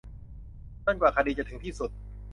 [0.85, 1.91] จนกว่าคดีจะถึงที่สุด